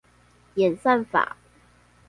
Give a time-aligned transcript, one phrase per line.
[0.55, 1.37] 演算法